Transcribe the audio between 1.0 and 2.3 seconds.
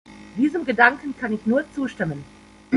kann ich nur zustimmen.